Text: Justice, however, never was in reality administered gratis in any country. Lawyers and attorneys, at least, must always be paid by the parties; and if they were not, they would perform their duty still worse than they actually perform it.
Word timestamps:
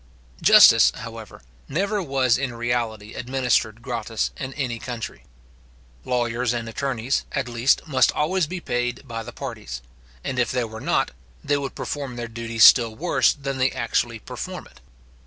Justice, 0.41 0.91
however, 0.95 1.43
never 1.69 2.01
was 2.01 2.35
in 2.35 2.55
reality 2.55 3.13
administered 3.13 3.83
gratis 3.83 4.31
in 4.35 4.51
any 4.55 4.79
country. 4.79 5.25
Lawyers 6.05 6.53
and 6.53 6.67
attorneys, 6.67 7.23
at 7.33 7.47
least, 7.47 7.85
must 7.87 8.11
always 8.13 8.47
be 8.47 8.59
paid 8.59 9.07
by 9.07 9.21
the 9.21 9.31
parties; 9.31 9.83
and 10.23 10.39
if 10.39 10.51
they 10.51 10.63
were 10.63 10.81
not, 10.81 11.11
they 11.43 11.57
would 11.57 11.75
perform 11.75 12.15
their 12.15 12.27
duty 12.27 12.57
still 12.57 12.95
worse 12.95 13.31
than 13.31 13.59
they 13.59 13.69
actually 13.73 14.17
perform 14.17 14.65
it. 14.65 14.81